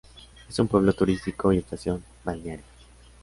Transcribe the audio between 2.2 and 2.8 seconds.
balnearia.